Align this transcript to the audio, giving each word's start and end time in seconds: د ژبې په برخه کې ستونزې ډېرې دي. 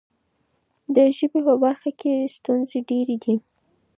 د 0.95 0.97
ژبې 1.17 1.39
په 1.47 1.53
برخه 1.63 1.89
کې 1.99 2.13
ستونزې 2.35 2.79
ډېرې 2.89 3.15
دي. 3.23 3.35